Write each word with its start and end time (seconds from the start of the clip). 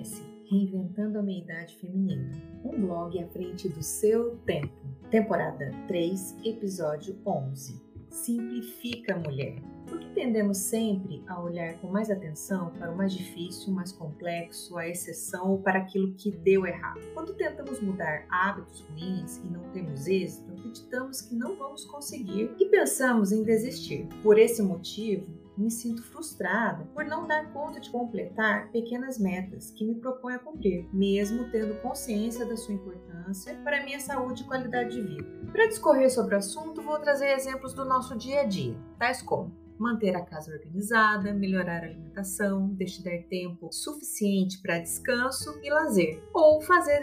Comece 0.00 0.22
Reinventando 0.50 1.18
a 1.18 1.22
Meia-Idade 1.22 1.76
Feminina, 1.76 2.32
um 2.64 2.80
blog 2.80 3.22
à 3.22 3.28
frente 3.28 3.68
do 3.68 3.82
seu 3.82 4.36
tempo. 4.38 4.72
Temporada 5.10 5.70
3, 5.86 6.38
episódio 6.44 7.16
11. 7.24 7.80
Simplifica 8.08 9.14
a 9.14 9.18
mulher. 9.18 9.62
Por 9.86 10.00
que 10.00 10.08
tendemos 10.10 10.56
sempre 10.56 11.22
a 11.28 11.40
olhar 11.40 11.74
com 11.80 11.88
mais 11.88 12.10
atenção 12.10 12.70
para 12.70 12.90
o 12.90 12.96
mais 12.96 13.12
difícil, 13.12 13.72
o 13.72 13.76
mais 13.76 13.92
complexo, 13.92 14.76
a 14.76 14.88
exceção 14.88 15.50
ou 15.52 15.58
para 15.58 15.78
aquilo 15.78 16.14
que 16.14 16.30
deu 16.30 16.66
errado? 16.66 17.00
Quando 17.14 17.34
tentamos 17.34 17.80
mudar 17.80 18.26
hábitos 18.28 18.80
ruins 18.80 19.36
e 19.36 19.46
não 19.46 19.62
temos 19.70 20.08
êxito, 20.08 20.50
acreditamos 20.50 21.20
que 21.20 21.34
não 21.34 21.56
vamos 21.56 21.84
conseguir 21.84 22.50
e 22.58 22.64
pensamos 22.66 23.30
em 23.30 23.44
desistir. 23.44 24.08
Por 24.22 24.38
esse 24.38 24.62
motivo, 24.62 25.39
me 25.60 25.70
sinto 25.70 26.02
frustrada 26.02 26.84
por 26.94 27.04
não 27.04 27.26
dar 27.26 27.52
conta 27.52 27.78
de 27.78 27.90
completar 27.90 28.70
pequenas 28.70 29.18
metas 29.18 29.70
que 29.70 29.84
me 29.84 29.94
proponho 29.94 30.36
a 30.36 30.40
cumprir, 30.40 30.88
mesmo 30.92 31.50
tendo 31.50 31.80
consciência 31.82 32.46
da 32.46 32.56
sua 32.56 32.74
importância 32.74 33.54
para 33.62 33.84
minha 33.84 34.00
saúde 34.00 34.42
e 34.42 34.46
qualidade 34.46 34.96
de 34.96 35.02
vida. 35.02 35.40
Para 35.52 35.68
discorrer 35.68 36.10
sobre 36.10 36.34
o 36.34 36.38
assunto, 36.38 36.82
vou 36.82 36.98
trazer 36.98 37.30
exemplos 37.30 37.74
do 37.74 37.84
nosso 37.84 38.16
dia 38.16 38.40
a 38.40 38.44
dia, 38.44 38.76
tais 38.98 39.20
como 39.20 39.59
manter 39.80 40.14
a 40.14 40.24
casa 40.24 40.52
organizada, 40.52 41.32
melhorar 41.32 41.82
a 41.82 41.86
alimentação, 41.86 42.68
destinar 42.74 43.22
tempo 43.24 43.72
suficiente 43.72 44.60
para 44.60 44.78
descanso 44.78 45.58
e 45.62 45.70
lazer, 45.70 46.22
ou 46.32 46.60
fazer 46.60 47.00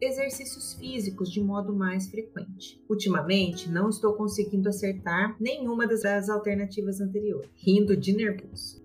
exercícios 0.00 0.74
físicos 0.74 1.30
de 1.30 1.40
modo 1.40 1.74
mais 1.74 2.10
frequente. 2.10 2.82
Ultimamente, 2.88 3.70
não 3.70 3.88
estou 3.88 4.14
conseguindo 4.14 4.68
acertar 4.68 5.36
nenhuma 5.40 5.86
das 5.86 6.28
alternativas 6.28 7.00
anteriores, 7.00 7.50
rindo 7.54 7.96
de 7.96 8.14
nervoso. 8.14 8.84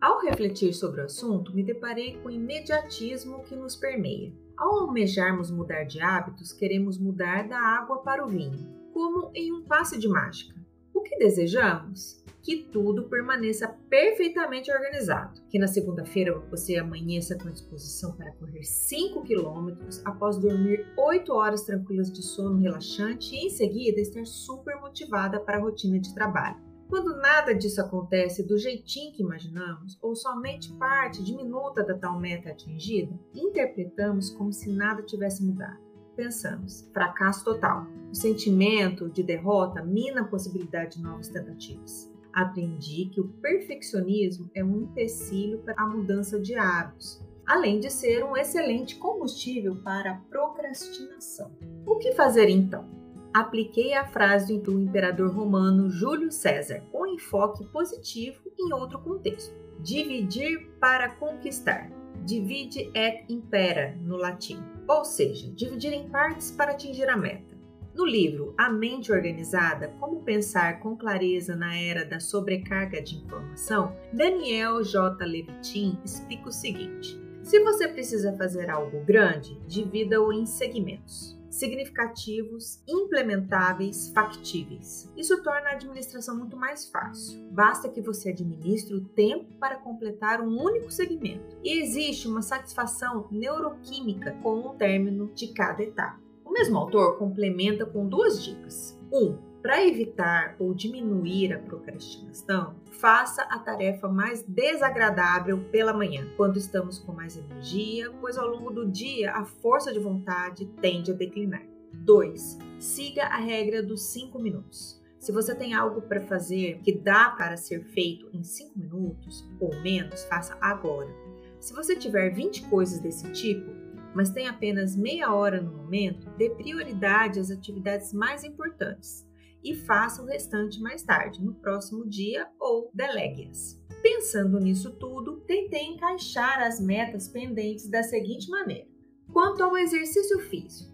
Ao 0.00 0.18
refletir 0.20 0.72
sobre 0.72 1.02
o 1.02 1.04
assunto, 1.04 1.54
me 1.54 1.62
deparei 1.62 2.16
com 2.18 2.28
o 2.28 2.30
imediatismo 2.30 3.42
que 3.44 3.54
nos 3.54 3.76
permeia. 3.76 4.32
Ao 4.56 4.80
almejarmos 4.80 5.50
mudar 5.50 5.84
de 5.84 6.00
hábitos, 6.00 6.52
queremos 6.52 6.98
mudar 6.98 7.46
da 7.46 7.58
água 7.58 7.98
para 7.98 8.24
o 8.24 8.28
vinho, 8.28 8.66
como 8.92 9.30
em 9.34 9.52
um 9.52 9.62
passe 9.62 9.98
de 9.98 10.08
mágica. 10.08 10.59
O 11.00 11.02
que 11.02 11.16
desejamos? 11.16 12.20
que 12.42 12.56
tudo 12.56 13.04
permaneça 13.04 13.68
perfeitamente 13.88 14.72
organizado. 14.72 15.40
Que 15.48 15.58
na 15.58 15.66
segunda-feira 15.66 16.38
você 16.50 16.76
amanheça 16.76 17.36
com 17.36 17.50
disposição 17.50 18.12
para 18.12 18.32
correr 18.32 18.62
5 18.62 19.22
quilômetros 19.22 20.00
após 20.06 20.38
dormir 20.38 20.86
8 20.96 21.32
horas 21.32 21.62
tranquilas 21.62 22.10
de 22.10 22.22
sono 22.22 22.58
relaxante 22.58 23.34
e 23.34 23.46
em 23.46 23.50
seguida 23.50 24.00
estar 24.00 24.24
super 24.26 24.80
motivada 24.80 25.38
para 25.38 25.58
a 25.58 25.60
rotina 25.60 25.98
de 25.98 26.14
trabalho. 26.14 26.56
Quando 26.88 27.16
nada 27.16 27.54
disso 27.54 27.80
acontece 27.80 28.42
do 28.42 28.58
jeitinho 28.58 29.12
que 29.12 29.22
imaginamos, 29.22 29.98
ou 30.02 30.16
somente 30.16 30.72
parte 30.72 31.22
diminuta 31.22 31.84
da 31.84 31.94
tal 31.94 32.18
meta 32.18 32.50
atingida, 32.50 33.16
interpretamos 33.34 34.30
como 34.30 34.52
se 34.52 34.70
nada 34.70 35.02
tivesse 35.02 35.44
mudado. 35.44 35.89
Pensamos, 36.20 36.86
fracasso 36.92 37.42
total. 37.42 37.86
O 38.12 38.14
sentimento 38.14 39.08
de 39.08 39.22
derrota 39.22 39.82
mina 39.82 40.20
a 40.20 40.24
possibilidade 40.24 40.98
de 40.98 41.02
novas 41.02 41.28
tentativas 41.28 42.12
aprendi 42.30 43.06
que 43.06 43.22
o 43.22 43.28
perfeccionismo 43.28 44.50
é 44.54 44.62
um 44.62 44.82
empecilho 44.82 45.60
para 45.60 45.82
a 45.82 45.86
mudança 45.86 46.38
de 46.38 46.54
hábitos, 46.54 47.24
além 47.46 47.80
de 47.80 47.88
ser 47.88 48.22
um 48.22 48.36
excelente 48.36 48.96
combustível 48.96 49.76
para 49.76 50.10
a 50.10 50.16
procrastinação. 50.28 51.56
O 51.86 51.96
que 51.96 52.12
fazer 52.12 52.50
então? 52.50 52.86
Apliquei 53.32 53.94
a 53.94 54.06
frase 54.06 54.58
do 54.58 54.78
imperador 54.78 55.34
romano 55.34 55.88
Júlio 55.88 56.30
César, 56.30 56.82
com 56.92 57.06
enfoque 57.06 57.64
positivo 57.68 58.42
em 58.58 58.74
outro 58.74 59.00
contexto. 59.00 59.54
Dividir 59.80 60.68
para 60.78 61.14
conquistar. 61.14 61.90
Divide 62.26 62.90
et 62.94 63.24
impera 63.30 63.96
no 64.02 64.16
latim, 64.16 64.62
ou 64.90 65.04
seja, 65.04 65.48
dividir 65.52 65.92
em 65.92 66.08
partes 66.08 66.50
para 66.50 66.72
atingir 66.72 67.08
a 67.08 67.16
meta. 67.16 67.56
No 67.94 68.04
livro 68.04 68.52
A 68.58 68.68
Mente 68.68 69.12
Organizada: 69.12 69.88
Como 70.00 70.22
Pensar 70.22 70.80
com 70.80 70.96
Clareza 70.96 71.54
na 71.54 71.76
Era 71.76 72.04
da 72.04 72.18
Sobrecarga 72.18 73.00
de 73.00 73.16
Informação, 73.16 73.94
Daniel 74.12 74.82
J. 74.82 75.24
Levitin 75.24 75.96
explica 76.04 76.48
o 76.48 76.52
seguinte: 76.52 77.20
se 77.42 77.62
você 77.62 77.86
precisa 77.86 78.36
fazer 78.36 78.68
algo 78.68 79.04
grande, 79.04 79.56
divida-o 79.66 80.32
em 80.32 80.44
segmentos 80.44 81.39
significativos, 81.50 82.82
implementáveis, 82.88 84.10
factíveis. 84.14 85.12
Isso 85.16 85.42
torna 85.42 85.70
a 85.70 85.72
administração 85.72 86.36
muito 86.38 86.56
mais 86.56 86.88
fácil. 86.88 87.40
Basta 87.50 87.88
que 87.88 88.00
você 88.00 88.30
administre 88.30 88.94
o 88.94 89.04
tempo 89.04 89.52
para 89.58 89.76
completar 89.76 90.40
um 90.40 90.58
único 90.62 90.90
segmento. 90.90 91.58
E 91.62 91.82
existe 91.82 92.28
uma 92.28 92.40
satisfação 92.40 93.28
neuroquímica 93.30 94.32
com 94.42 94.60
o 94.60 94.74
término 94.74 95.30
de 95.34 95.48
cada 95.48 95.82
etapa. 95.82 96.20
O 96.44 96.52
mesmo 96.52 96.78
autor 96.78 97.18
complementa 97.18 97.84
com 97.84 98.08
duas 98.08 98.42
dicas. 98.42 98.98
1. 99.12 99.18
Um, 99.18 99.49
para 99.62 99.86
evitar 99.86 100.56
ou 100.58 100.72
diminuir 100.72 101.52
a 101.52 101.58
procrastinação, 101.58 102.76
faça 102.92 103.42
a 103.42 103.58
tarefa 103.58 104.08
mais 104.08 104.42
desagradável 104.42 105.58
pela 105.70 105.92
manhã, 105.92 106.26
quando 106.36 106.56
estamos 106.56 106.98
com 106.98 107.12
mais 107.12 107.36
energia, 107.36 108.10
pois 108.20 108.38
ao 108.38 108.48
longo 108.48 108.70
do 108.70 108.90
dia 108.90 109.32
a 109.32 109.44
força 109.44 109.92
de 109.92 109.98
vontade 109.98 110.66
tende 110.80 111.10
a 111.10 111.14
declinar. 111.14 111.62
2. 111.92 112.58
Siga 112.78 113.24
a 113.24 113.36
regra 113.36 113.82
dos 113.82 114.02
5 114.04 114.38
minutos. 114.38 114.98
Se 115.18 115.30
você 115.30 115.54
tem 115.54 115.74
algo 115.74 116.00
para 116.00 116.22
fazer 116.22 116.80
que 116.82 116.92
dá 116.92 117.28
para 117.30 117.56
ser 117.58 117.84
feito 117.84 118.30
em 118.32 118.42
5 118.42 118.78
minutos 118.78 119.46
ou 119.60 119.78
menos, 119.82 120.24
faça 120.24 120.56
agora. 120.60 121.14
Se 121.58 121.74
você 121.74 121.94
tiver 121.94 122.30
20 122.30 122.62
coisas 122.70 122.98
desse 123.00 123.30
tipo, 123.32 123.70
mas 124.14 124.30
tem 124.30 124.48
apenas 124.48 124.96
meia 124.96 125.34
hora 125.34 125.60
no 125.60 125.70
momento, 125.70 126.30
dê 126.38 126.48
prioridade 126.48 127.38
às 127.38 127.50
atividades 127.50 128.14
mais 128.14 128.42
importantes 128.42 129.28
e 129.62 129.74
faça 129.74 130.22
o 130.22 130.26
restante 130.26 130.80
mais 130.80 131.02
tarde, 131.02 131.42
no 131.42 131.54
próximo 131.54 132.08
dia 132.08 132.48
ou 132.58 132.90
delegue-as. 132.94 133.80
Pensando 134.02 134.58
nisso 134.58 134.92
tudo, 134.92 135.40
tentei 135.40 135.84
encaixar 135.84 136.62
as 136.62 136.80
metas 136.80 137.28
pendentes 137.28 137.88
da 137.88 138.02
seguinte 138.02 138.48
maneira: 138.48 138.88
quanto 139.32 139.62
ao 139.62 139.76
exercício 139.76 140.38
físico, 140.40 140.90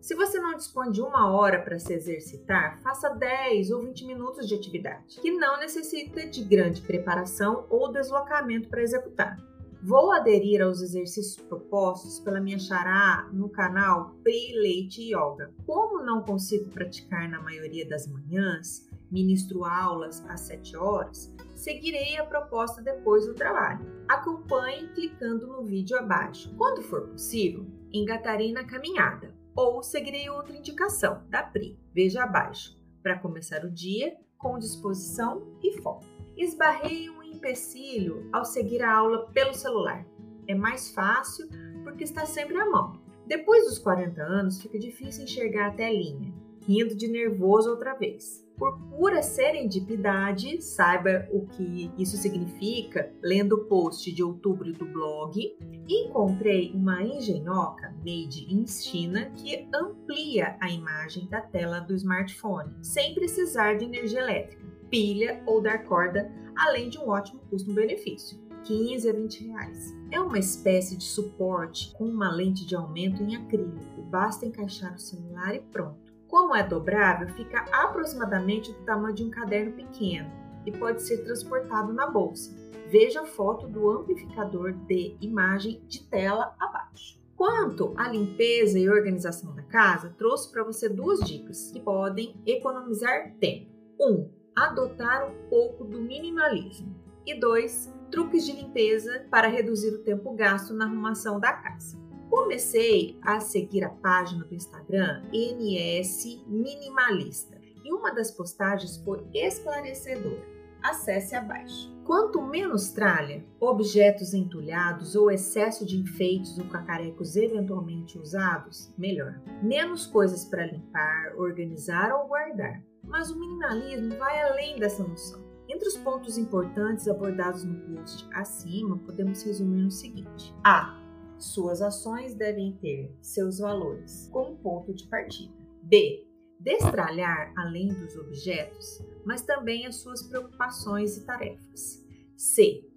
se 0.00 0.14
você 0.14 0.40
não 0.40 0.56
dispõe 0.56 0.90
de 0.90 1.02
uma 1.02 1.30
hora 1.30 1.60
para 1.60 1.78
se 1.78 1.92
exercitar, 1.92 2.80
faça 2.82 3.10
10 3.10 3.70
ou 3.70 3.82
20 3.82 4.06
minutos 4.06 4.48
de 4.48 4.54
atividade, 4.54 5.20
que 5.20 5.30
não 5.30 5.58
necessita 5.58 6.26
de 6.26 6.42
grande 6.42 6.80
preparação 6.80 7.66
ou 7.68 7.92
deslocamento 7.92 8.68
para 8.68 8.82
executar. 8.82 9.36
Vou 9.82 10.12
aderir 10.12 10.60
aos 10.60 10.82
exercícios 10.82 11.36
propostos 11.36 12.20
pela 12.20 12.38
minha 12.38 12.58
xará 12.58 13.26
no 13.32 13.48
canal 13.48 14.14
Pri 14.22 14.52
Leite 14.52 15.02
Yoga. 15.02 15.54
Como 15.64 16.04
não 16.04 16.22
consigo 16.22 16.68
praticar 16.68 17.26
na 17.30 17.40
maioria 17.40 17.88
das 17.88 18.06
manhãs, 18.06 18.86
ministro 19.10 19.64
aulas 19.64 20.22
às 20.28 20.40
7 20.42 20.76
horas, 20.76 21.32
seguirei 21.56 22.18
a 22.18 22.26
proposta 22.26 22.82
depois 22.82 23.24
do 23.24 23.34
trabalho. 23.34 23.80
Acompanhe 24.06 24.88
clicando 24.88 25.46
no 25.46 25.64
vídeo 25.64 25.96
abaixo. 25.96 26.54
Quando 26.58 26.82
for 26.82 27.08
possível, 27.08 27.66
engatarei 27.90 28.52
na 28.52 28.64
caminhada 28.64 29.34
ou 29.56 29.82
seguirei 29.82 30.28
outra 30.28 30.58
indicação 30.58 31.22
da 31.30 31.42
Pri, 31.42 31.78
veja 31.94 32.24
abaixo, 32.24 32.78
para 33.02 33.18
começar 33.18 33.64
o 33.64 33.70
dia 33.70 34.14
com 34.36 34.58
disposição 34.58 35.56
e 35.62 35.80
foco. 35.80 36.04
Esbarrei 36.36 37.08
um 37.08 37.19
empecilho 37.30 38.28
ao 38.32 38.44
seguir 38.44 38.82
a 38.82 38.94
aula 38.94 39.26
pelo 39.32 39.54
celular. 39.54 40.06
É 40.46 40.54
mais 40.54 40.90
fácil 40.90 41.48
porque 41.84 42.04
está 42.04 42.26
sempre 42.26 42.56
à 42.56 42.66
mão. 42.66 43.00
Depois 43.26 43.64
dos 43.64 43.78
40 43.78 44.22
anos, 44.22 44.60
fica 44.60 44.78
difícil 44.78 45.24
enxergar 45.24 45.68
a 45.68 45.70
telinha, 45.70 46.34
rindo 46.66 46.96
de 46.96 47.06
nervoso 47.06 47.70
outra 47.70 47.94
vez. 47.94 48.44
Por 48.60 48.78
pura 48.90 49.22
serendipidade, 49.22 50.60
saiba 50.60 51.26
o 51.32 51.46
que 51.46 51.90
isso 51.96 52.18
significa 52.18 53.10
lendo 53.22 53.54
o 53.54 53.64
post 53.64 54.12
de 54.12 54.22
outubro 54.22 54.70
do 54.72 54.84
blog, 54.84 55.56
encontrei 55.88 56.70
uma 56.74 57.02
engenhoca 57.02 57.94
made 58.04 58.46
in 58.52 58.66
China 58.66 59.30
que 59.30 59.66
amplia 59.74 60.58
a 60.60 60.68
imagem 60.68 61.26
da 61.28 61.40
tela 61.40 61.80
do 61.80 61.94
smartphone, 61.94 62.74
sem 62.82 63.14
precisar 63.14 63.78
de 63.78 63.86
energia 63.86 64.20
elétrica, 64.20 64.62
pilha 64.90 65.42
ou 65.46 65.62
dar 65.62 65.84
corda 65.84 66.30
além 66.60 66.90
de 66.90 66.98
um 66.98 67.08
ótimo 67.08 67.40
custo-benefício. 67.48 68.38
15 68.64 69.08
a 69.08 69.12
20 69.14 69.46
reais. 69.46 69.94
É 70.10 70.20
uma 70.20 70.38
espécie 70.38 70.94
de 70.94 71.04
suporte 71.04 71.92
com 71.94 72.04
uma 72.04 72.30
lente 72.30 72.66
de 72.66 72.76
aumento 72.76 73.22
em 73.22 73.34
acrílico. 73.34 74.02
Basta 74.02 74.44
encaixar 74.44 74.94
o 74.94 74.98
celular 74.98 75.54
e 75.54 75.60
pronto. 75.60 76.12
Como 76.28 76.54
é 76.54 76.62
dobrável, 76.62 77.28
fica 77.30 77.60
aproximadamente 77.72 78.70
do 78.72 78.84
tamanho 78.84 79.14
de 79.14 79.24
um 79.24 79.30
caderno 79.30 79.72
pequeno 79.72 80.30
e 80.66 80.70
pode 80.70 81.02
ser 81.02 81.24
transportado 81.24 81.92
na 81.92 82.06
bolsa. 82.06 82.54
Veja 82.88 83.22
a 83.22 83.26
foto 83.26 83.66
do 83.66 83.90
amplificador 83.90 84.72
de 84.72 85.16
imagem 85.20 85.82
de 85.88 86.04
tela 86.04 86.54
abaixo. 86.60 87.18
Quanto 87.36 87.94
à 87.96 88.06
limpeza 88.08 88.78
e 88.78 88.90
organização 88.90 89.54
da 89.54 89.62
casa, 89.62 90.14
trouxe 90.18 90.52
para 90.52 90.62
você 90.62 90.88
duas 90.88 91.20
dicas 91.20 91.70
que 91.72 91.80
podem 91.80 92.36
economizar 92.44 93.32
tempo. 93.40 93.70
1. 93.98 94.06
Um, 94.06 94.39
adotar 94.66 95.28
um 95.28 95.48
pouco 95.48 95.84
do 95.84 96.00
minimalismo. 96.00 96.94
E 97.26 97.38
dois, 97.38 97.92
truques 98.10 98.44
de 98.44 98.52
limpeza 98.52 99.26
para 99.30 99.48
reduzir 99.48 99.90
o 99.90 100.02
tempo 100.02 100.32
gasto 100.34 100.74
na 100.74 100.86
arrumação 100.86 101.38
da 101.38 101.52
casa. 101.52 101.98
Comecei 102.28 103.18
a 103.22 103.40
seguir 103.40 103.84
a 103.84 103.90
página 103.90 104.44
do 104.44 104.54
Instagram 104.54 105.22
NS 105.32 106.44
Minimalista 106.46 107.60
e 107.84 107.92
uma 107.92 108.12
das 108.12 108.30
postagens 108.30 108.98
foi 108.98 109.24
esclarecedora. 109.34 110.48
Acesse 110.82 111.34
abaixo. 111.34 111.94
Quanto 112.04 112.40
menos 112.40 112.90
tralha, 112.90 113.44
objetos 113.60 114.32
entulhados 114.32 115.14
ou 115.14 115.30
excesso 115.30 115.84
de 115.84 115.96
enfeites 115.96 116.58
ou 116.58 116.64
cacarecos 116.64 117.36
eventualmente 117.36 118.18
usados, 118.18 118.92
melhor. 118.96 119.40
Menos 119.62 120.06
coisas 120.06 120.44
para 120.44 120.66
limpar, 120.66 121.34
organizar 121.36 122.12
ou 122.12 122.28
guardar. 122.28 122.82
Mas 123.20 123.30
o 123.30 123.38
minimalismo 123.38 124.16
vai 124.16 124.40
além 124.40 124.78
dessa 124.78 125.06
noção. 125.06 125.44
Entre 125.68 125.86
os 125.86 125.98
pontos 125.98 126.38
importantes 126.38 127.06
abordados 127.06 127.64
no 127.64 127.78
post 127.94 128.26
acima, 128.32 128.96
podemos 128.96 129.42
resumir 129.42 129.82
no 129.82 129.90
seguinte: 129.90 130.54
A. 130.64 130.98
Suas 131.36 131.82
ações 131.82 132.34
devem 132.34 132.78
ter 132.80 133.14
seus 133.20 133.58
valores 133.58 134.26
como 134.32 134.56
ponto 134.56 134.94
de 134.94 135.06
partida. 135.06 135.52
B. 135.82 136.26
Destralhar 136.58 137.52
além 137.58 137.88
dos 137.88 138.16
objetos, 138.16 139.04
mas 139.26 139.42
também 139.42 139.84
as 139.84 139.96
suas 139.96 140.22
preocupações 140.22 141.18
e 141.18 141.26
tarefas. 141.26 142.02
C. 142.34 142.88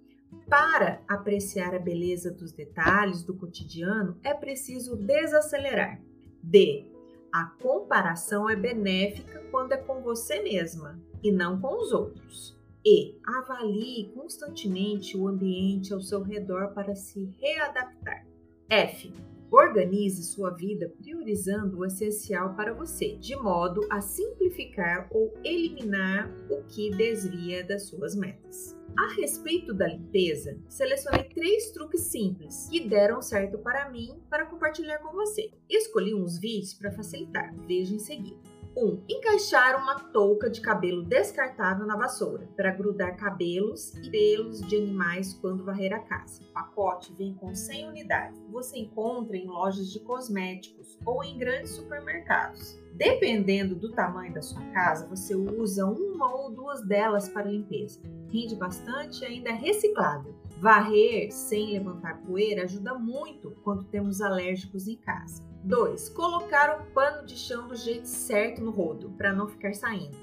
Para 0.48 1.02
apreciar 1.06 1.74
a 1.74 1.78
beleza 1.78 2.30
dos 2.30 2.50
detalhes 2.50 3.22
do 3.22 3.36
cotidiano, 3.36 4.18
é 4.24 4.32
preciso 4.32 4.96
desacelerar. 4.96 6.00
D. 6.42 6.93
A 7.34 7.46
comparação 7.46 8.48
é 8.48 8.54
benéfica 8.54 9.42
quando 9.50 9.72
é 9.72 9.76
com 9.76 10.00
você 10.00 10.40
mesma 10.40 11.02
e 11.20 11.32
não 11.32 11.60
com 11.60 11.82
os 11.82 11.90
outros. 11.90 12.56
E 12.86 13.18
avalie 13.26 14.12
constantemente 14.14 15.16
o 15.16 15.26
ambiente 15.26 15.92
ao 15.92 16.00
seu 16.00 16.22
redor 16.22 16.68
para 16.74 16.94
se 16.94 17.24
readaptar. 17.40 18.24
F. 18.70 19.12
Organize 19.50 20.22
sua 20.22 20.50
vida 20.50 20.92
priorizando 20.96 21.78
o 21.78 21.84
essencial 21.84 22.54
para 22.54 22.72
você, 22.72 23.16
de 23.16 23.34
modo 23.34 23.84
a 23.90 24.00
simplificar 24.00 25.08
ou 25.10 25.34
eliminar 25.42 26.32
o 26.48 26.62
que 26.62 26.90
desvia 26.90 27.64
das 27.64 27.88
suas 27.88 28.14
metas. 28.14 28.76
A 28.96 29.08
respeito 29.14 29.74
da 29.74 29.88
limpeza, 29.88 30.56
selecionei 30.68 31.24
três 31.24 31.72
truques 31.72 32.02
simples 32.02 32.68
que 32.70 32.88
deram 32.88 33.20
certo 33.20 33.58
para 33.58 33.90
mim 33.90 34.22
para 34.30 34.46
compartilhar 34.46 34.98
com 34.98 35.12
você. 35.12 35.50
Escolhi 35.68 36.14
uns 36.14 36.38
vídeos 36.38 36.74
para 36.74 36.92
facilitar, 36.92 37.52
veja 37.66 37.92
em 37.92 37.98
seguida. 37.98 38.38
1. 38.76 38.84
Um, 38.84 39.02
encaixar 39.08 39.80
uma 39.80 39.98
touca 39.98 40.50
de 40.50 40.60
cabelo 40.60 41.04
descartável 41.04 41.86
na 41.86 41.96
vassoura 41.96 42.48
para 42.56 42.72
grudar 42.72 43.16
cabelos 43.16 43.94
e 43.96 44.10
pelos 44.10 44.60
de 44.60 44.76
animais 44.76 45.34
quando 45.34 45.64
varrer 45.64 45.92
a 45.92 46.00
casa. 46.00 46.42
O 46.42 46.52
pacote 46.52 47.12
vem 47.14 47.34
com 47.34 47.54
100 47.54 47.88
unidades. 47.88 48.40
Você 48.50 48.78
encontra 48.78 49.36
em 49.36 49.46
lojas 49.46 49.92
de 49.92 50.00
cosméticos 50.00 50.98
ou 51.04 51.22
em 51.22 51.38
grandes 51.38 51.70
supermercados. 51.70 52.78
Dependendo 52.92 53.74
do 53.74 53.92
tamanho 53.92 54.34
da 54.34 54.42
sua 54.42 54.64
casa, 54.72 55.06
você 55.08 55.34
usa 55.34 55.86
uma 55.86 56.32
ou 56.34 56.50
duas 56.50 56.84
delas 56.86 57.28
para 57.28 57.50
limpeza. 57.50 58.00
Rende 58.34 58.56
bastante 58.56 59.22
e 59.22 59.26
ainda 59.26 59.50
é 59.50 59.52
reciclável. 59.52 60.34
Varrer 60.58 61.32
sem 61.32 61.70
levantar 61.70 62.20
poeira 62.22 62.64
ajuda 62.64 62.92
muito 62.92 63.52
quando 63.62 63.84
temos 63.84 64.20
alérgicos 64.20 64.88
em 64.88 64.96
casa. 64.96 65.40
2. 65.62 66.08
Colocar 66.08 66.80
o 66.80 66.92
pano 66.92 67.24
de 67.24 67.36
chão 67.36 67.68
do 67.68 67.76
jeito 67.76 68.08
certo 68.08 68.60
no 68.60 68.72
rodo, 68.72 69.10
para 69.10 69.32
não 69.32 69.46
ficar 69.46 69.72
saindo. 69.72 70.16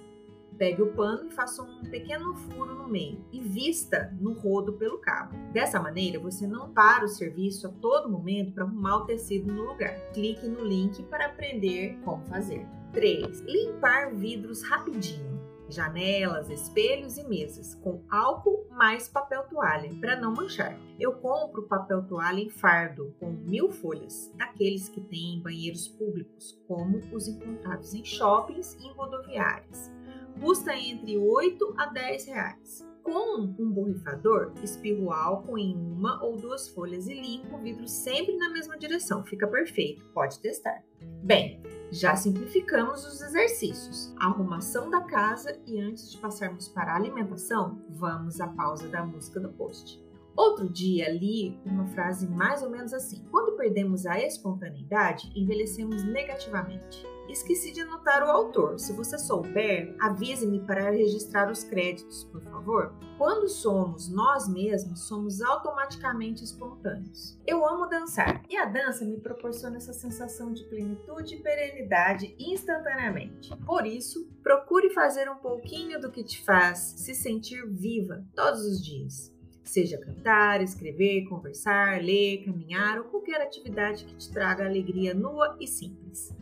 Pegue 0.58 0.82
o 0.82 0.92
pano 0.92 1.30
e 1.30 1.34
faça 1.34 1.64
um 1.64 1.86
pequeno 1.86 2.36
furo 2.36 2.76
no 2.76 2.90
meio 2.90 3.24
e 3.32 3.40
vista 3.40 4.14
no 4.20 4.34
rodo 4.34 4.74
pelo 4.74 4.98
cabo. 4.98 5.38
Dessa 5.54 5.80
maneira, 5.80 6.20
você 6.20 6.46
não 6.46 6.70
para 6.70 7.06
o 7.06 7.08
serviço 7.10 7.68
a 7.68 7.72
todo 7.72 8.12
momento 8.12 8.52
para 8.52 8.66
arrumar 8.66 8.98
o 8.98 9.06
tecido 9.06 9.54
no 9.54 9.70
lugar. 9.70 9.96
Clique 10.12 10.46
no 10.46 10.66
link 10.66 11.02
para 11.04 11.28
aprender 11.28 11.98
como 12.04 12.26
fazer. 12.26 12.68
3. 12.92 13.40
Limpar 13.48 14.14
vidros 14.14 14.64
rapidinho 14.64 15.31
janelas, 15.72 16.50
espelhos 16.50 17.18
e 17.18 17.24
mesas, 17.28 17.76
com 17.76 18.04
álcool 18.10 18.68
mais 18.72 19.08
papel 19.08 19.44
toalha, 19.44 19.94
para 20.00 20.16
não 20.16 20.34
manchar. 20.34 20.78
Eu 21.00 21.14
compro 21.14 21.68
papel 21.68 22.04
toalha 22.04 22.40
em 22.40 22.50
fardo, 22.50 23.16
com 23.20 23.32
mil 23.32 23.72
folhas, 23.72 24.32
daqueles 24.36 24.90
que 24.90 25.02
têm 25.02 25.36
em 25.36 25.42
banheiros 25.42 25.88
públicos, 25.88 26.60
como 26.68 27.00
os 27.14 27.28
encontrados 27.28 27.94
em 27.94 28.04
shoppings 28.04 28.76
e 28.80 28.88
em 28.88 28.94
rodoviárias. 28.94 29.92
Custa 30.40 30.76
entre 30.76 31.18
8 31.18 31.76
a 31.78 31.86
10 31.88 32.26
reais. 32.26 32.91
Com 33.04 33.54
um 33.60 33.72
borrifador, 33.72 34.54
espirro 34.64 35.12
álcool 35.12 35.58
em 35.58 35.76
uma 35.76 36.24
ou 36.24 36.38
duas 36.38 36.70
folhas 36.70 37.08
e 37.08 37.14
limpo 37.14 37.56
o 37.56 37.60
vidro 37.60 37.88
sempre 37.88 38.38
na 38.38 38.50
mesma 38.50 38.78
direção. 38.78 39.24
Fica 39.24 39.48
perfeito, 39.48 40.06
pode 40.14 40.40
testar. 40.40 40.84
Bem, 41.24 41.62
já 41.92 42.16
simplificamos 42.16 43.06
os 43.06 43.22
exercícios, 43.22 44.14
a 44.18 44.28
arrumação 44.28 44.90
da 44.90 45.02
casa 45.02 45.60
e 45.66 45.80
antes 45.80 46.12
de 46.12 46.18
passarmos 46.18 46.68
para 46.68 46.94
a 46.94 46.96
alimentação, 46.96 47.82
vamos 47.90 48.40
à 48.40 48.48
pausa 48.48 48.88
da 48.88 49.06
música 49.06 49.40
do 49.40 49.50
post. 49.50 50.02
Outro 50.36 50.70
dia 50.70 51.12
li 51.12 51.60
uma 51.66 51.86
frase 51.88 52.28
mais 52.28 52.64
ou 52.64 52.70
menos 52.70 52.94
assim: 52.94 53.24
Quando 53.30 53.58
perdemos 53.58 54.06
a 54.06 54.20
espontaneidade, 54.20 55.30
envelhecemos 55.36 56.04
negativamente. 56.04 57.06
Esqueci 57.32 57.72
de 57.72 57.80
anotar 57.80 58.24
o 58.24 58.30
autor. 58.30 58.78
Se 58.78 58.92
você 58.92 59.18
souber, 59.18 59.96
avise-me 60.02 60.60
para 60.60 60.92
registrar 60.92 61.50
os 61.50 61.64
créditos, 61.64 62.26
por 62.26 62.42
favor. 62.42 62.94
Quando 63.18 63.48
somos 63.48 64.10
nós 64.10 64.50
mesmos, 64.50 65.08
somos 65.08 65.42
automaticamente 65.42 66.44
espontâneos. 66.44 67.40
Eu 67.48 67.66
amo 67.66 67.88
dançar 67.88 68.44
e 68.50 68.58
a 68.58 68.66
dança 68.66 69.06
me 69.06 69.18
proporciona 69.18 69.78
essa 69.78 69.94
sensação 69.94 70.52
de 70.52 70.66
plenitude 70.66 71.36
e 71.36 71.42
perenidade 71.42 72.36
instantaneamente. 72.38 73.56
Por 73.66 73.86
isso, 73.86 74.30
procure 74.44 74.90
fazer 74.90 75.30
um 75.30 75.38
pouquinho 75.38 76.02
do 76.02 76.12
que 76.12 76.26
te 76.26 76.44
faz 76.44 76.96
se 76.98 77.16
sentir 77.16 77.66
viva 77.66 78.26
todos 78.36 78.66
os 78.66 78.84
dias. 78.84 79.34
Seja 79.64 79.98
cantar, 79.98 80.62
escrever, 80.62 81.30
conversar, 81.30 82.02
ler, 82.04 82.44
caminhar 82.44 82.98
ou 82.98 83.06
qualquer 83.06 83.42
atividade 83.42 84.04
que 84.04 84.16
te 84.16 84.30
traga 84.34 84.66
alegria 84.66 85.14
nua 85.14 85.56
e 85.62 85.66
simples. 85.66 86.41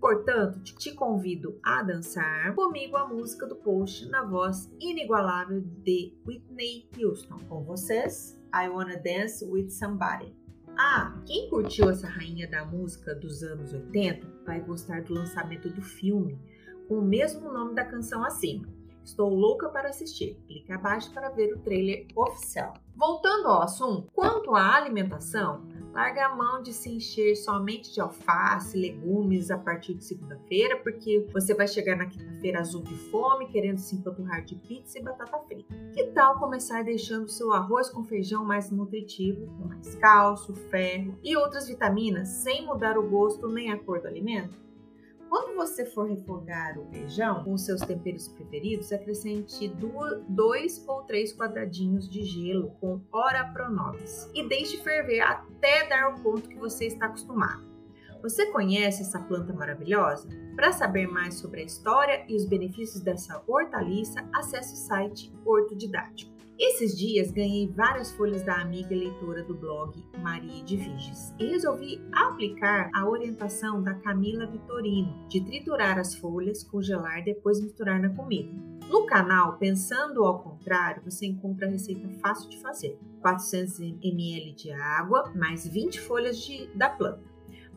Portanto, 0.00 0.62
te 0.62 0.94
convido 0.94 1.58
a 1.62 1.82
dançar 1.82 2.54
comigo 2.54 2.96
a 2.96 3.06
música 3.06 3.46
do 3.46 3.56
post 3.56 4.08
na 4.08 4.24
voz 4.24 4.72
inigualável 4.80 5.60
de 5.60 6.14
Whitney 6.26 6.88
Houston. 6.96 7.36
Com 7.48 7.64
vocês, 7.64 8.40
I 8.54 8.68
Wanna 8.68 8.96
Dance 8.96 9.44
with 9.44 9.70
Somebody. 9.70 10.32
Ah, 10.78 11.20
quem 11.26 11.50
curtiu 11.50 11.90
essa 11.90 12.06
rainha 12.06 12.48
da 12.48 12.64
música 12.64 13.12
dos 13.12 13.42
anos 13.42 13.72
80 13.72 14.24
vai 14.46 14.60
gostar 14.60 15.02
do 15.02 15.14
lançamento 15.14 15.68
do 15.68 15.82
filme 15.82 16.38
com 16.86 17.00
o 17.00 17.04
mesmo 17.04 17.52
nome 17.52 17.74
da 17.74 17.84
canção 17.84 18.24
acima. 18.24 18.68
Estou 19.04 19.28
louca 19.28 19.68
para 19.68 19.88
assistir. 19.88 20.38
Clique 20.46 20.70
abaixo 20.72 21.12
para 21.12 21.30
ver 21.30 21.52
o 21.54 21.58
trailer 21.58 22.06
oficial. 22.14 22.74
Voltando 22.94 23.48
ao 23.48 23.62
assunto, 23.62 24.10
quanto 24.12 24.54
à 24.54 24.76
alimentação, 24.76 25.66
larga 25.92 26.26
a 26.26 26.34
mão 26.34 26.62
de 26.62 26.72
se 26.72 26.90
encher 26.90 27.36
somente 27.36 27.92
de 27.92 28.00
alface, 28.00 28.76
legumes 28.76 29.50
a 29.50 29.58
partir 29.58 29.94
de 29.94 30.04
segunda-feira, 30.04 30.76
porque 30.78 31.26
você 31.32 31.54
vai 31.54 31.66
chegar 31.66 31.96
na 31.96 32.06
quinta-feira 32.06 32.60
azul 32.60 32.82
de 32.82 32.94
fome, 33.10 33.48
querendo 33.48 33.78
se 33.78 33.96
empanturrar 33.96 34.44
de 34.44 34.54
pizza 34.54 34.98
e 34.98 35.02
batata 35.02 35.38
frita. 35.46 35.74
Que 35.92 36.04
tal 36.08 36.38
começar 36.38 36.84
deixando 36.84 37.28
seu 37.28 37.52
arroz 37.52 37.88
com 37.88 38.04
feijão 38.04 38.44
mais 38.44 38.70
nutritivo, 38.70 39.46
com 39.56 39.68
mais 39.68 39.94
cálcio, 39.96 40.54
ferro 40.54 41.18
e 41.22 41.36
outras 41.36 41.68
vitaminas, 41.68 42.28
sem 42.28 42.64
mudar 42.64 42.98
o 42.98 43.08
gosto 43.08 43.48
nem 43.48 43.72
a 43.72 43.78
cor 43.78 44.00
do 44.00 44.08
alimento? 44.08 44.67
Quando 45.28 45.54
você 45.54 45.84
for 45.84 46.08
refogar 46.08 46.78
o 46.78 46.86
feijão 46.86 47.44
com 47.44 47.58
seus 47.58 47.82
temperos 47.82 48.28
preferidos, 48.28 48.92
acrescente 48.92 49.68
dois 50.28 50.82
ou 50.88 51.02
três 51.02 51.36
quadradinhos 51.36 52.08
de 52.08 52.22
gelo 52.22 52.70
com 52.80 53.00
ora 53.12 53.44
pronobis 53.52 54.30
e 54.34 54.48
deixe 54.48 54.78
ferver 54.78 55.20
até 55.20 55.86
dar 55.86 56.14
o 56.14 56.22
ponto 56.22 56.48
que 56.48 56.56
você 56.56 56.86
está 56.86 57.06
acostumado. 57.06 57.68
Você 58.22 58.46
conhece 58.46 59.02
essa 59.02 59.20
planta 59.20 59.52
maravilhosa? 59.52 60.28
Para 60.56 60.72
saber 60.72 61.06
mais 61.06 61.34
sobre 61.34 61.60
a 61.60 61.64
história 61.64 62.24
e 62.28 62.34
os 62.34 62.44
benefícios 62.44 63.02
dessa 63.02 63.42
hortaliça, 63.46 64.26
acesse 64.34 64.74
o 64.74 64.76
site 64.76 65.32
Hortodidático. 65.44 66.37
Esses 66.58 66.98
dias 66.98 67.30
ganhei 67.30 67.68
várias 67.68 68.10
folhas 68.10 68.42
da 68.42 68.60
amiga 68.60 68.92
leitora 68.92 69.44
do 69.44 69.54
blog 69.54 70.04
Maria 70.20 70.64
de 70.64 70.76
Viges 70.76 71.32
e 71.38 71.46
resolvi 71.46 72.04
aplicar 72.10 72.90
a 72.92 73.08
orientação 73.08 73.80
da 73.80 73.94
Camila 73.94 74.44
Vitorino 74.44 75.28
de 75.28 75.40
triturar 75.40 76.00
as 76.00 76.16
folhas, 76.16 76.64
congelar 76.64 77.22
depois 77.22 77.60
misturar 77.60 78.00
na 78.00 78.08
comida. 78.08 78.52
No 78.88 79.06
canal 79.06 79.56
Pensando 79.56 80.24
ao 80.24 80.42
Contrário, 80.42 81.04
você 81.04 81.26
encontra 81.26 81.68
a 81.68 81.70
receita 81.70 82.08
fácil 82.20 82.50
de 82.50 82.60
fazer: 82.60 82.98
400 83.20 83.78
ml 83.78 84.52
de 84.54 84.72
água 84.72 85.32
mais 85.36 85.64
20 85.64 86.00
folhas 86.00 86.40
de, 86.40 86.66
da 86.74 86.88
planta. 86.88 87.22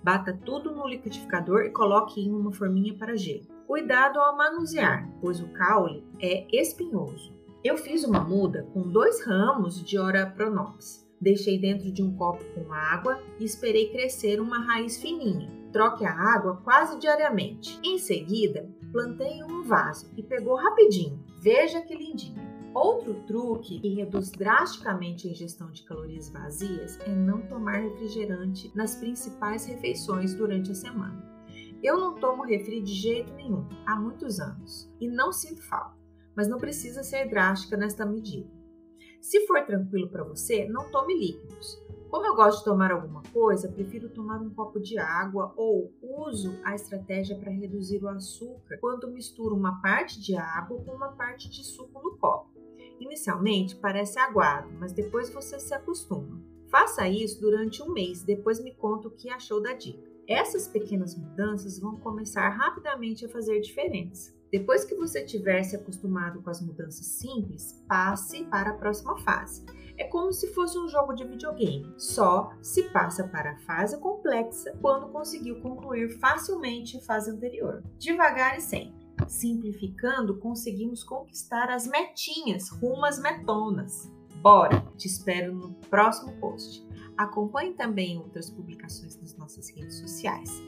Bata 0.03 0.33
tudo 0.43 0.71
no 0.71 0.87
liquidificador 0.87 1.65
e 1.65 1.69
coloque 1.69 2.19
em 2.19 2.31
uma 2.31 2.51
forminha 2.51 2.95
para 2.95 3.15
gelo. 3.15 3.45
Cuidado 3.67 4.19
ao 4.19 4.35
manusear, 4.35 5.07
pois 5.21 5.39
o 5.39 5.47
caule 5.49 6.03
é 6.19 6.47
espinhoso. 6.59 7.40
Eu 7.63 7.77
fiz 7.77 8.03
uma 8.03 8.21
muda 8.21 8.67
com 8.73 8.81
dois 8.81 9.23
ramos 9.23 9.83
de 9.83 9.95
Ora 9.95 10.25
Pronops. 10.25 11.07
Deixei 11.21 11.59
dentro 11.59 11.91
de 11.91 12.01
um 12.01 12.15
copo 12.15 12.43
com 12.55 12.73
água 12.73 13.21
e 13.39 13.43
esperei 13.43 13.91
crescer 13.91 14.41
uma 14.41 14.57
raiz 14.65 14.97
fininha. 14.97 15.47
Troque 15.71 16.03
a 16.03 16.11
água 16.11 16.59
quase 16.63 16.97
diariamente. 16.97 17.79
Em 17.83 17.99
seguida, 17.99 18.67
plantei 18.91 19.43
um 19.43 19.61
vaso 19.61 20.11
e 20.17 20.23
pegou 20.23 20.55
rapidinho. 20.55 21.23
Veja 21.39 21.81
que 21.81 21.95
lindinho. 21.95 22.41
Outro 22.73 23.13
truque 23.27 23.79
que 23.79 23.93
reduz 23.93 24.31
drasticamente 24.31 25.27
a 25.27 25.31
ingestão 25.31 25.69
de 25.69 25.83
calorias 25.83 26.29
vazias 26.29 26.99
é 27.01 27.13
não 27.13 27.41
tomar 27.41 27.83
refrigerante 27.83 28.71
nas 28.73 28.95
principais 28.95 29.65
refeições 29.65 30.33
durante 30.33 30.71
a 30.71 30.75
semana. 30.75 31.29
Eu 31.83 31.99
não 31.99 32.15
tomo 32.15 32.43
refri 32.43 32.81
de 32.81 32.93
jeito 32.93 33.31
nenhum 33.33 33.67
há 33.85 33.95
muitos 33.95 34.39
anos 34.39 34.91
e 34.99 35.07
não 35.07 35.31
sinto 35.31 35.61
falta, 35.63 36.00
mas 36.35 36.47
não 36.47 36.57
precisa 36.57 37.03
ser 37.03 37.29
drástica 37.29 37.77
nesta 37.77 38.05
medida. 38.05 38.49
Se 39.19 39.45
for 39.45 39.63
tranquilo 39.65 40.09
para 40.09 40.23
você, 40.23 40.67
não 40.67 40.89
tome 40.89 41.17
líquidos. 41.17 41.79
Como 42.09 42.25
eu 42.25 42.35
gosto 42.35 42.59
de 42.59 42.65
tomar 42.65 42.91
alguma 42.91 43.23
coisa, 43.31 43.71
prefiro 43.71 44.09
tomar 44.09 44.41
um 44.41 44.49
copo 44.49 44.79
de 44.79 44.97
água 44.97 45.53
ou 45.55 45.93
uso 46.01 46.59
a 46.63 46.75
estratégia 46.75 47.37
para 47.37 47.51
reduzir 47.51 48.03
o 48.03 48.09
açúcar 48.09 48.77
quando 48.81 49.09
misturo 49.09 49.55
uma 49.55 49.81
parte 49.81 50.19
de 50.19 50.35
água 50.35 50.81
com 50.83 50.91
uma 50.91 51.13
parte 51.13 51.49
de 51.49 51.63
suco 51.63 52.01
no 52.03 52.17
copo. 52.17 52.49
Inicialmente 52.99 53.77
parece 53.77 54.19
aguado, 54.19 54.69
mas 54.77 54.91
depois 54.91 55.29
você 55.29 55.57
se 55.59 55.73
acostuma. 55.73 56.41
Faça 56.67 57.07
isso 57.07 57.39
durante 57.39 57.81
um 57.81 57.93
mês, 57.93 58.23
depois 58.23 58.61
me 58.61 58.75
conta 58.75 59.07
o 59.07 59.11
que 59.11 59.29
achou 59.29 59.61
da 59.61 59.73
dica. 59.73 60.09
Essas 60.27 60.67
pequenas 60.67 61.15
mudanças 61.15 61.79
vão 61.79 61.95
começar 61.97 62.49
rapidamente 62.49 63.25
a 63.25 63.29
fazer 63.29 63.59
diferença. 63.59 64.33
Depois 64.51 64.83
que 64.83 64.95
você 64.95 65.23
tiver 65.23 65.63
se 65.63 65.77
acostumado 65.77 66.41
com 66.41 66.49
as 66.49 66.61
mudanças 66.61 67.05
simples, 67.05 67.81
passe 67.87 68.43
para 68.45 68.71
a 68.71 68.73
próxima 68.73 69.17
fase. 69.19 69.63
É 69.97 70.03
como 70.03 70.33
se 70.33 70.53
fosse 70.53 70.77
um 70.77 70.89
jogo 70.89 71.13
de 71.13 71.23
videogame, 71.23 71.93
só 71.97 72.51
se 72.61 72.83
passa 72.91 73.27
para 73.27 73.51
a 73.51 73.59
fase 73.59 73.97
complexa 73.99 74.77
quando 74.81 75.09
conseguiu 75.09 75.61
concluir 75.61 76.09
facilmente 76.19 76.97
a 76.97 77.01
fase 77.01 77.31
anterior. 77.31 77.81
Devagar 77.97 78.57
e 78.57 78.61
sempre. 78.61 78.99
Simplificando, 79.27 80.37
conseguimos 80.37 81.03
conquistar 81.03 81.69
as 81.69 81.87
metinhas 81.87 82.69
rumo 82.69 83.05
às 83.05 83.19
metonas. 83.19 84.11
Bora! 84.41 84.81
Te 84.97 85.07
espero 85.07 85.53
no 85.53 85.73
próximo 85.89 86.33
post. 86.39 86.85
Acompanhe 87.15 87.73
também 87.73 88.17
outras 88.17 88.49
publicações 88.49 89.15
nas 89.21 89.37
nossas 89.37 89.69
redes 89.69 89.99
sociais. 89.99 90.60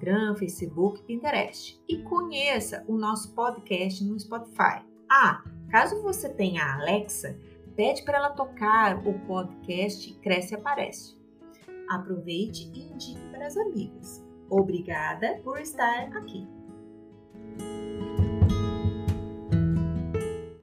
Instagram, 0.00 0.34
Facebook, 0.36 1.02
Pinterest. 1.02 1.78
E 1.86 1.98
conheça 1.98 2.84
o 2.88 2.96
nosso 2.96 3.34
podcast 3.34 4.02
no 4.02 4.18
Spotify. 4.18 4.82
Ah, 5.10 5.44
caso 5.68 6.02
você 6.02 6.28
tenha 6.28 6.62
a 6.62 6.80
Alexa, 6.80 7.38
pede 7.76 8.02
para 8.02 8.16
ela 8.16 8.30
tocar 8.30 9.06
o 9.06 9.18
podcast 9.26 10.12
Cresce 10.20 10.54
e 10.54 10.56
Aparece. 10.56 11.18
Aproveite 11.90 12.70
e 12.74 12.92
indique 12.92 13.20
para 13.30 13.46
as 13.46 13.56
amigas. 13.56 14.24
Obrigada 14.48 15.38
por 15.44 15.60
estar 15.60 16.08
aqui. 16.16 16.48